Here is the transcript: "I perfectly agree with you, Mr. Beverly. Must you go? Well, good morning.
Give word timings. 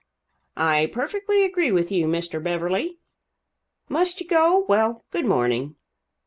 "I 0.57 0.87
perfectly 0.87 1.43
agree 1.43 1.71
with 1.71 1.91
you, 1.91 2.07
Mr. 2.07 2.43
Beverly. 2.43 2.97
Must 3.87 4.19
you 4.19 4.27
go? 4.27 4.65
Well, 4.67 5.05
good 5.11 5.25
morning. 5.27 5.75